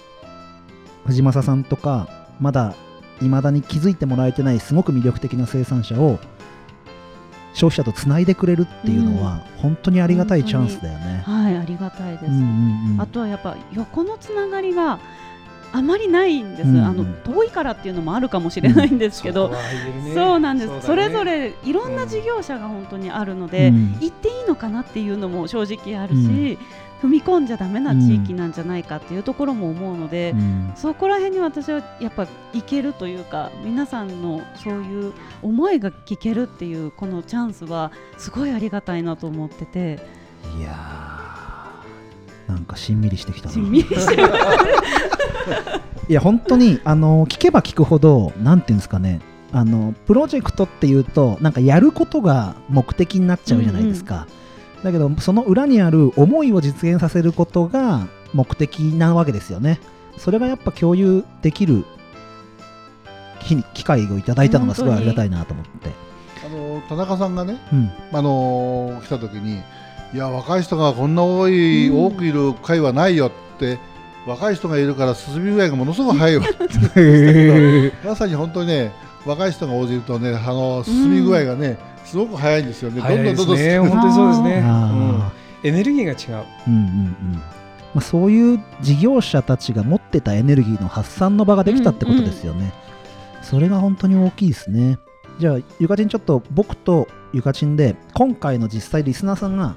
[1.06, 2.08] 藤正さんとか
[2.40, 2.74] まだ
[3.22, 6.18] いまだに気づいてもらえてないすごく魅力的な生産者を
[7.54, 11.22] 消費者とつないでくれるっていうのは、本当にありがたいチャンスだよね。
[11.24, 12.24] はい、ありがたいです。
[12.26, 12.40] うんうん
[12.94, 14.98] うんあとはやっぱ横のつながりが
[15.74, 16.84] あまりないんです、うんうん。
[16.84, 20.14] あの遠いからっていうのもあるかもしれないんですけど、そこは言えるね。
[20.14, 20.86] そうなんです。
[20.86, 21.08] そ,、ね。
[21.08, 23.98] れぞれいろんな事業者が本当にあるので、うん。
[24.00, 26.58] 行っていいのかなっていうのも正直あるし、うん。
[27.02, 30.72] 踏み込んじゃだめな地域なんじゃないかっていうところも思うので、うん。
[30.76, 39.98] そこら辺に私はやっぱ行けるというか皆さんのそういう思いが聞けるっていうこのチャンスはすごいありがたいなと思ってて。
[40.56, 41.23] いやー
[42.48, 43.54] なんかしんみりしてきたな。
[46.06, 49.20] いや本当にあの聞けば聞くほどなんていうんですかね。
[49.52, 54.26] あのプロジェクトっていうとなんかやることが目的になっちゃうじゃないですか、
[54.82, 59.80] だけどその裏にある思いを実現させることが目的なわけですよね。
[60.18, 61.84] それがやっぱ共有できる
[63.40, 65.90] 機機会をいただいたのがすごいありがたいなと思って、
[66.44, 69.62] あの田中さんがね、うん、あの来た時に
[70.14, 72.04] いや若い人がこんな多い、うん。
[72.06, 73.80] 多くいる会はないよって
[74.26, 76.46] 若い人がいるから進み具合がものすごく早いわ。
[76.46, 76.52] っ
[76.94, 78.92] て まさに本当にね
[79.26, 83.00] 若い人が応じるとねあの進み具合がね、すごく早いんですよね。
[83.00, 83.82] 早いですどんどんどんどん進む。
[83.82, 84.66] ね本当にそうですね、うん。
[84.66, 85.32] あ
[85.64, 86.44] エネルギーが違う。
[86.44, 87.42] ーうんうんうん。
[87.94, 92.72] まあ、そういう事業者たちが持ってたエネルギーの発散の場ができたってことですよね、
[93.42, 94.98] それが本当に大きいですね。
[95.38, 99.74] じゃあゆかちんちょっと僕とゆかちんで今回の実際リスナーさんが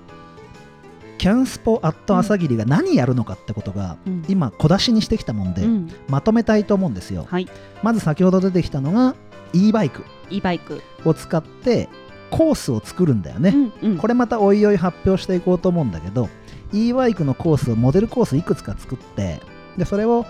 [1.18, 4.26] キャンスポアット朝霧が何やるのかってことが、うん。
[4.28, 5.92] 今小出しにしてきたもんで、うん。
[6.08, 7.26] まとめたいと思うんですよ。
[7.28, 7.48] はい。
[7.84, 9.16] まず先ほど出てきたのが
[9.54, 11.90] e バイク e バイク、を使って
[12.30, 13.98] コースを作るんだよね、うんうん。
[13.98, 16.30] これまたおいおい発表していこうと思うんだけど
[16.74, 19.42] e バイクのコースをモデルコースいくつか作って
[19.78, 20.26] でそれを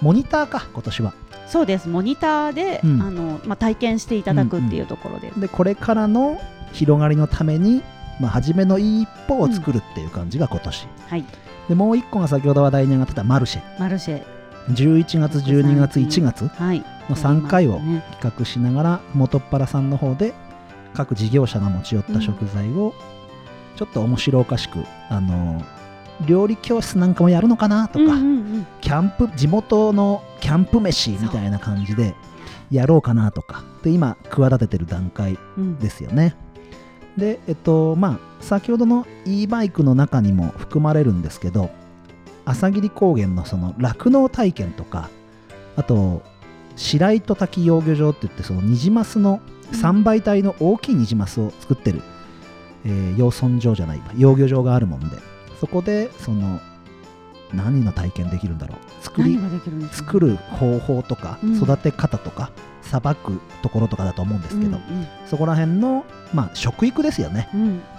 [0.00, 1.14] モニターか今年は。
[1.46, 1.88] そうです。
[1.88, 3.02] モニターで、うん。
[3.02, 6.40] あのまあ、体験していただくっていうところです、でこれからの
[6.72, 7.82] 広がりのために、
[8.20, 11.24] まあ、初めの一歩を作るっていう感じが今年、はい。
[11.68, 13.80] でもう一個が先ほど話題に上がってたマルシェ。
[13.80, 14.22] マルシェ。
[14.70, 16.48] 11月12月1月。
[16.48, 16.84] はい。
[17.08, 18.02] の3回をね。
[18.12, 20.32] 企画しながら元っ腹さんの方で
[20.94, 22.94] 各事業者が持ち寄った食材を
[23.76, 24.78] ちょっと面白おかしく、
[25.10, 25.60] あの
[26.26, 28.44] 料理教室なんかもやるのかなとか、うんうん
[28.80, 32.14] キャンプ地元のキャンプ飯みたいな感じで
[32.70, 33.64] やろうかなとか。
[33.82, 35.78] で今企ててる段階うんうん。
[35.78, 36.36] ですよね
[37.16, 41.70] でえっとまあ先ほどの e バイクの中にも含まれるんですけど
[42.44, 45.08] 朝霧高原のその酪農体験とか
[45.76, 46.22] あと
[46.76, 49.40] 白糸滝養魚場って言ってそのニジマスの
[49.72, 52.02] 3倍体の大きいニジマスを作ってる、
[52.84, 55.16] えー養豚場じゃない養魚場があるもんで
[55.60, 56.60] そこでその
[57.54, 59.04] 何の体験できるんだろう。
[59.04, 59.38] 作り
[59.92, 61.56] 作る方法とか、うん。
[61.56, 62.50] 育て方とか
[62.82, 64.82] さばくところとかだと思うんですけど、うん
[65.26, 67.48] そこら辺の、まあ、食育ですよね。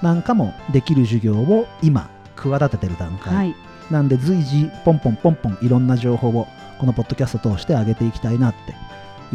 [0.02, 3.56] なんかもできる授業を今企ててる段階、はい。
[3.92, 6.48] なんで随時ポンポンポンポンいろんな情報を
[6.80, 8.74] このポッドキャスト通して上げていきたいなって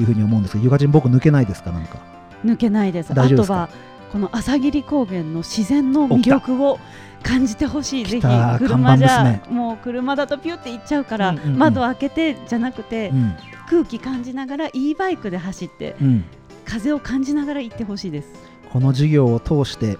[0.01, 1.73] いうふうに思うんですけどゆかちん僕抜けないですか？
[1.73, 1.99] なんか。
[2.45, 3.15] 抜けないです。
[3.15, 3.63] 大丈夫ですか？
[3.65, 3.79] あとは
[4.11, 6.79] この朝霧高原の自然の魅力を
[7.23, 8.05] 感じてほしい。
[8.05, 8.27] ぜひ
[8.59, 11.59] 車じゃ、看板ですもう車だとピュって行っちゃうから、うんうんうん。
[11.59, 13.35] 窓開けてじゃなくて、うん。
[13.69, 16.25] 空気感じながら e バイクで走ってうん。
[16.65, 18.29] 風を感じながら行ってほしいです。
[18.73, 19.99] この授業を通して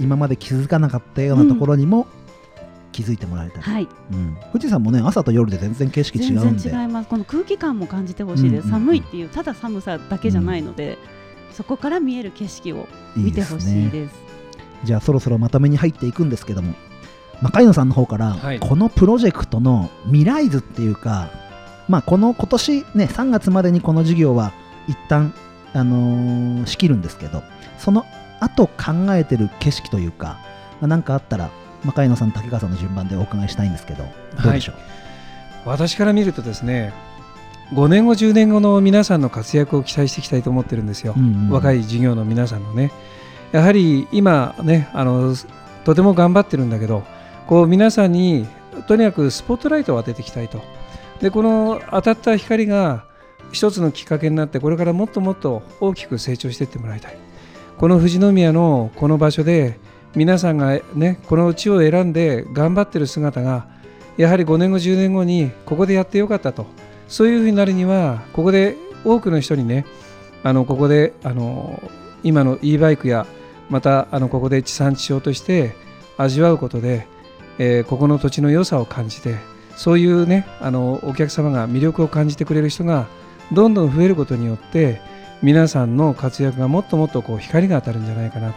[0.00, 2.06] 今まで気づかなかったようなところにも
[2.90, 3.88] 気づいてもらいたい、はい。
[4.12, 4.36] うん。
[4.52, 6.70] 富士山もね朝と夜で全然景色違全うんで。
[6.70, 7.08] 然違います。
[7.08, 8.86] この空気感も感じてほしいです、うんうんうん。
[8.86, 10.98] 寒いっていうただ寒さだけじゃないので、
[11.52, 14.14] そこから見える景色をいい見てほですねしいです。
[14.84, 16.74] じゃあそろそろまとめに入っていくんですけども
[17.40, 18.60] 中野さんの方から、はい。
[18.60, 21.30] このプロジェクトの未来図っていうか
[21.88, 24.52] まあこの今年ね3月までにこの授業は
[24.88, 25.34] 一旦
[25.74, 27.42] あのー仕切るんですけど
[27.78, 28.04] その
[28.40, 30.38] 後考えてる景色というか
[30.82, 31.48] まあ、なんかあったら
[31.84, 34.04] 中野さん竹川さんの順番でお伺いしたいんですけど
[34.42, 34.74] どうでしょう、
[35.64, 36.92] 私から見るとですね
[37.72, 42.90] 5年後10年後の皆さんの活躍を期待していきたいと思ってるんですよ、うんうん若い授業の皆さんのね。
[43.52, 45.34] やはり今ねあの
[45.84, 47.02] とても頑張ってるんだけど
[47.46, 48.46] こう皆さんに
[48.88, 50.60] とにかくスポットライトを当てていきたいと。
[51.20, 53.04] でこの当たった光が
[53.52, 57.16] 一つのきっかけになってこれからもっともっと大きく成長していってもらいたい。
[57.78, 59.78] この富士宮のこの場所で
[60.14, 63.66] 皆さんがねこの地を選んで頑張ってる姿が
[64.16, 66.66] やはり5年後10年後にここでやってよかったと
[67.12, 69.84] そういうふうになるにはここで多くの人にね
[70.42, 71.78] あのここであの
[72.24, 73.26] 今の e バイクや
[73.68, 75.76] またあのここで地産地消として
[76.16, 77.06] 味わうことで、
[77.58, 79.36] えーここの土地の良さを感じて
[79.76, 83.06] そういうねあのお客様が魅力を感じてくれる人が
[83.52, 85.02] どんどん増えることによって
[85.42, 88.54] 皆さんの活躍がもっともっとこう光が当たるんじゃないかなと。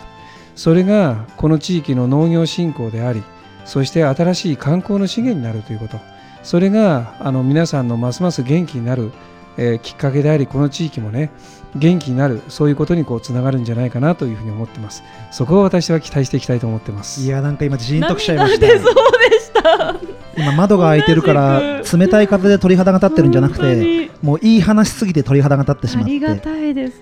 [0.56, 3.22] それがこの地域の農業振興であり
[3.66, 6.15] そして新しい観光の資源になるということ。
[6.46, 9.12] それがあの皆さんのますます元気になる、
[9.58, 11.32] えーきっかけでありこの地域もね
[11.76, 15.04] 元気になるそういうことにこうつながるんじゃないかなというふうに思ってます。
[15.32, 17.22] そこを私は期待していきたいと思ってます。
[17.22, 18.68] いやなんか今ジーンときちゃいました。
[18.68, 18.96] 涙出そう
[19.30, 19.96] でした。
[20.38, 27.00] 今窓が開いてるから冷たい風で鳥肌が立ってるんじゃなくてもういい話しすぎて鳥肌が立ってしまっありがてたいです。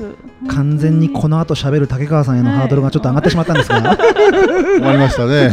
[0.48, 5.52] 完全にこの後喋る竹川さんへのハードルがちょっと上がってしまったんですが、 終わりましたね。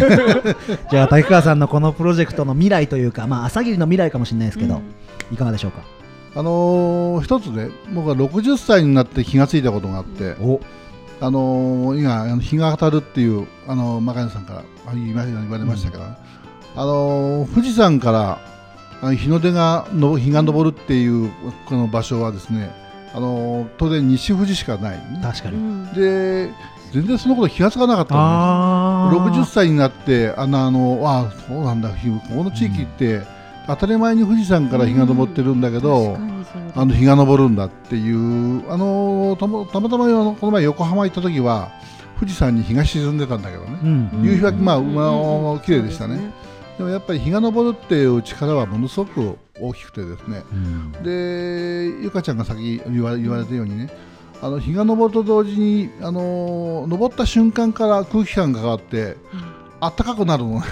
[0.90, 5.34] じゃあ竹川さんのこのプロジェクトの未来というかまあ朝霧の未来かもしれないですけど、うん。
[5.34, 5.99] いかがでしょうか？
[6.34, 10.60] あのー一つね、僕は60歳になって気がついたことがあって、お。
[11.20, 16.16] あのー今、あの日が当たるっていう、あのー、マカネさんからあ言いま言われましたけど、あ
[16.76, 18.38] のー富士山から
[19.02, 21.30] あの日の出がの日が昇るっていう
[21.66, 22.70] この場所はですね、
[23.12, 25.92] あのー当然西富士しかない、ね、確かに、うん。
[25.92, 26.52] で
[26.92, 31.94] 全然そのこと気がつかなかったんあです60歳になってあのあのあそうなんだこ
[32.28, 33.22] この地域って、
[33.70, 36.18] 当たり前に富士山から日が昇ってるんだけど、
[36.74, 39.88] あの日が昇るんだっていうあのたまたま
[40.34, 41.70] この前横浜行った時は
[42.18, 46.32] 富士山に日が沈んでたんだけどね、うんうん夕日はまあ、うんまあ綺麗でしたね。
[46.78, 50.42] でもやっぱり日が昇るっていう力はものすごく大きくてですね。
[50.52, 50.92] うん。
[51.02, 53.90] でゆかちゃんが先言わ言われたようにね
[54.42, 59.16] あの日が昇ると同時にあの昇った瞬間から空気感が変わって
[59.80, 60.66] 暖かくなるのね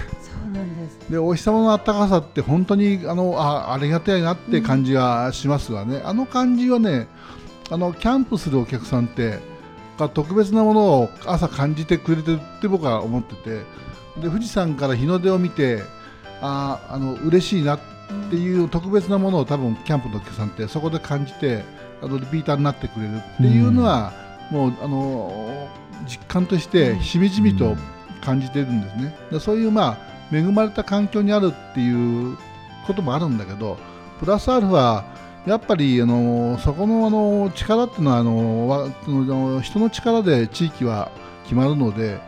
[1.11, 7.09] でお日様の暖かさって本当にあのあありがたいなって感じがしますわね、あの感じはね
[7.71, 9.39] あのキャンプするお客さんって
[9.99, 13.51] が特別なものを朝感じてくれてるって僕は思ってて
[14.21, 15.83] で富士山から日の出を見て
[16.41, 17.81] ああの嬉しいなっ
[18.31, 21.65] ていう特別なものを多分キャンプのお客さんってそこで感じて
[22.01, 24.13] あのリピーターになってくれるっていうのは、
[24.53, 25.69] もうあの
[26.07, 27.77] 実感としてしみじみと
[28.25, 29.19] 感じてるんですね。
[29.33, 29.99] でそういうまあ
[30.33, 32.37] 恵まれた環境にあるっていう
[32.87, 33.77] こともあるんだけど
[34.19, 35.05] プラスアルファ
[35.47, 41.11] やっぱりあのそこのあの力っていうのはあの人の力で地域は
[41.45, 42.21] 決まるので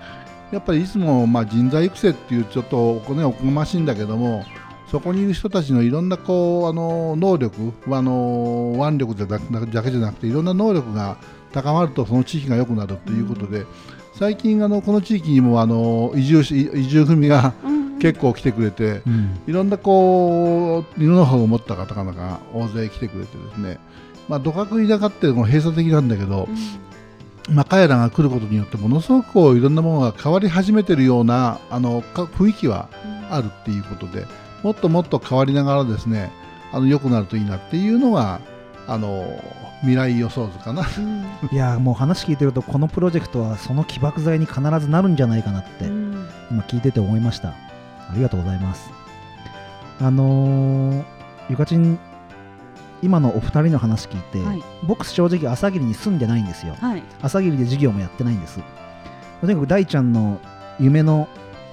[0.52, 4.44] やっぱりいつもまあ人材育成っていうちょっとお,、ね、おこがましいんだけども
[4.90, 11.16] そこにいる人たちのいろんなこうあの能力あの腕力だけじゃなくていろんな能力が
[11.52, 13.66] 高まるとその地域が良くなるということで、
[14.14, 19.40] 最近あのこの地域にもあの移住し移住組がうん結構来てくれて、うん。
[19.46, 23.78] いろんなこうノウハウを持った方々が大勢来てくれてですね、
[24.28, 26.48] まあ、土角田舎ってもう閉鎖的なんだけど、
[27.50, 32.88] まあ、彼らが来ることによってものすごくこういろんなものが変わり始めてるようなあのか雰囲気は
[33.30, 34.26] あるっていうことで
[34.62, 36.30] もっともっと変わりながらですね
[36.72, 38.40] あの良くなるといいなっていうのが
[38.86, 39.24] あの
[39.80, 40.82] 未来予想図かな。
[40.82, 41.24] うん。
[41.50, 46.26] いやーもう話聞いてるとこのプロジェクトはその起爆剤に必ずなるんじゃないかなってうん。
[46.50, 47.54] 今聞いてて思いました
[48.10, 48.90] ありがとうございます。
[50.00, 51.04] あのー
[51.48, 51.98] ゆかちん
[53.02, 54.62] 今のお二人の話聞いて、はい。
[54.86, 56.74] 僕正直朝霧に住んでないんですよ。
[56.80, 57.02] はい。
[57.22, 58.60] 朝霧で授業もやってないんです。
[59.40, 60.38] とにかく大ちゃんの
[60.78, 61.28] 夢の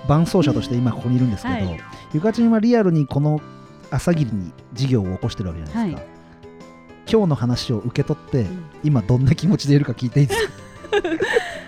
[0.07, 1.79] 伴走者として今ここにいるんですけど、はい。
[2.13, 3.41] ゆかちんはリアルにこの
[3.91, 6.07] 朝霧に授業を起こしてるわけじゃないですか、
[7.11, 8.63] 今日の話を受け取って、ん。
[8.83, 10.53] 今どんな気持ちでいるか聞いていいですか？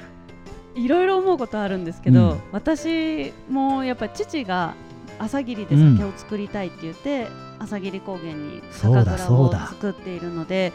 [0.75, 2.39] いろいろ思うことあるんですけど、うん。
[2.51, 4.75] 私もやっぱり父が
[5.17, 7.27] 朝霧で酒を作りたいって言って、
[7.59, 10.71] 朝霧高原に酒蔵を作っているので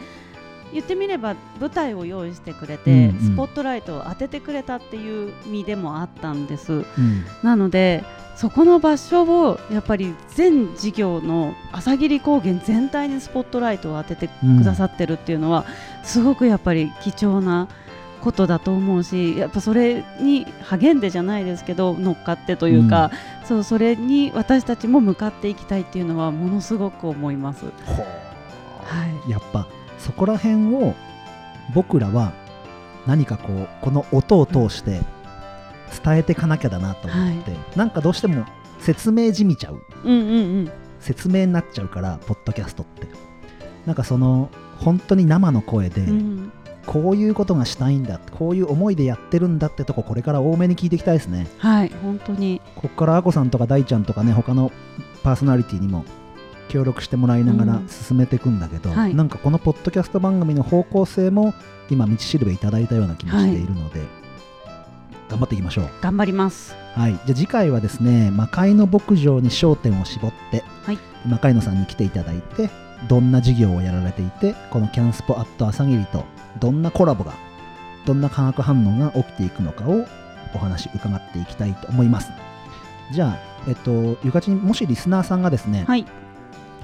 [0.71, 3.21] 言ってみれば舞台を用意してくれて、うんうん。
[3.21, 6.73] スポットライトを当ててくれたっていう身でもあったんです。
[6.73, 6.85] うん。
[7.43, 8.03] なので
[8.35, 15.65] そこの場所をやっぱり全事業の朝霧高原全体にスポットライトを当ててくださってるっていうのは、
[16.03, 17.69] すごくやっぱり貴重な
[18.25, 23.11] ことだと思うしやっぱそれに励んでじゃないですけど乗っかってというか、
[23.47, 27.65] そうそれに私たちも向かっていきたいっていうのはものすごく思います。
[27.65, 27.71] は
[29.27, 29.29] い。
[29.29, 29.67] やっぱ
[29.99, 30.95] そこら辺を
[31.75, 32.33] 僕らは
[33.05, 35.01] 何かこうこの音を通して
[36.03, 38.43] 伝えていかなきゃだなと思って、なんかどうしても
[38.79, 39.79] 説明じみちゃう。
[40.03, 40.71] うんうんうん。
[40.99, 43.07] 説明になっちゃうからポッドキャストって。
[43.85, 46.51] なんかその本当に生の声で、うん
[46.85, 51.47] こういうことがしたいんだこういう思いでやってるんだってとここれから多めに聞いていきたいですね。
[51.57, 52.61] はい本当に。
[52.75, 54.71] ここからあこさんとか大ちゃんとかね他の
[55.23, 56.05] パーソナリティにも
[56.69, 57.87] 協力してもらいながらうん。
[57.87, 59.15] 進めていくんだけど、はい。
[59.15, 61.53] なんかこのポッドキャスト番組の方向性も
[61.89, 64.01] 今道しるべいただいたような気もしているので、
[65.29, 65.89] 頑張っていきましょう。
[66.01, 66.75] 頑張ります。
[66.95, 70.99] はい、じゃあ次回はですね魔界の牧場に焦点を絞って、はい。
[71.27, 72.69] 魔界野さんに来ていただいて
[73.07, 76.23] どんな事業をやられていてこのキャンスポアット朝霧と
[76.59, 77.33] どんなコラボが
[78.05, 80.05] どんな化学反応が起きていくのかを
[80.53, 82.31] お話伺っていきたいと思います。
[83.11, 86.05] じゃあえっとゆかちんもしリスナーさんがですね、はい。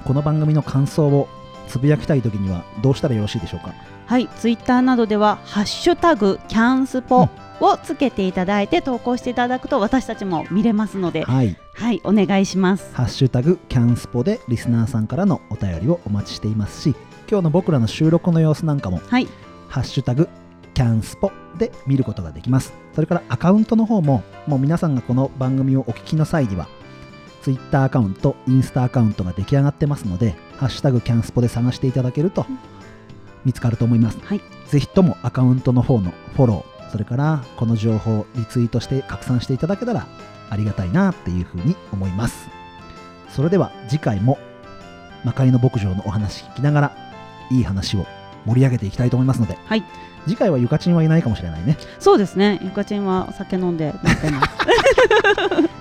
[0.04, 1.28] この番組の感想を
[1.68, 3.72] つぶやきたい時にはどうしたらよろしいでしょうか？
[4.06, 7.28] はい、ツイッターなどでは「ハッシュタグキャンスポ」
[7.62, 12.94] をつけていただいて投稿していただくと私たちも見れますので、はいはい、お願いします。
[12.94, 16.94] ハッシュタグキャンスポでリスナーさんからのお便りをお待ちしていますし
[17.30, 19.28] 今日の僕らの収録の様子なんかもはい、
[19.68, 20.28] ハッシュタグ
[20.74, 22.72] キャンスポで見ることができます。
[22.94, 26.68] それからアカウントの方も、もう皆さんがこの番組をお聞きの際には、
[27.42, 32.46] Twitter アカウント、インスタアカウントが出来上がってますので、ハッシュタグキャンスポで探していただけると
[33.44, 34.18] 見つかると思います。
[34.22, 34.40] はい
[34.72, 40.06] ぜひともアカウントの方のフォロー、それからこの情報をリツイートして拡散していただけたら
[40.50, 42.48] ありがたいなっていうふうに思います。
[43.30, 44.38] それでは次回も
[45.24, 46.96] 魔界の牧場のお話聞きながら
[47.50, 48.06] いい話を
[48.44, 49.82] 盛り上げていきたいと思いますので、はい
[50.24, 52.60] 次回はゆかちんはいないかもしれないねそうですね。
[52.62, 53.92] ゆかちんはお酒飲んで。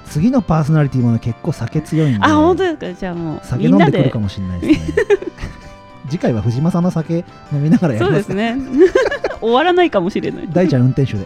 [0.06, 3.00] 次のパーソナリティもね結構酒強いんであ、本当ですか？
[3.02, 4.18] じゃあもう酒飲んでくるか。
[4.20, 5.06] もしれないですね
[6.10, 8.58] 次回は藤間さんの酒飲みながらやりまそうですすね。
[9.42, 10.48] 終わらないかもしれない。
[10.52, 11.26] 大ちゃん運転手で。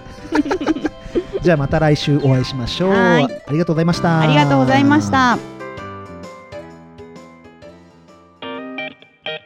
[1.41, 2.93] じゃあまた来週お会いしましょう。
[2.93, 4.19] ありがとうございました。
[4.21, 5.37] ありがとうございました。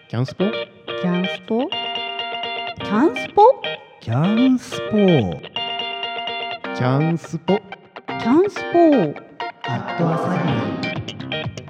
[0.08, 0.46] キャンスポ？
[1.02, 1.70] キャンスポ？
[2.80, 3.62] キャンスポ？
[4.02, 4.98] キャンスポ。
[6.76, 7.60] キャンスポ。
[8.08, 8.80] キャンスポ。
[9.68, 10.40] アットアサ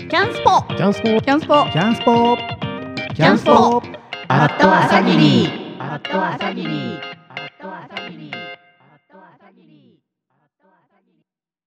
[0.07, 0.75] キャンスポ。
[0.75, 1.21] キャンスポ。
[1.21, 1.67] キャンスポ。
[1.73, 2.37] キャンスポ。
[3.15, 3.81] キャンスポ。
[4.29, 6.99] アットアサギリット朝霧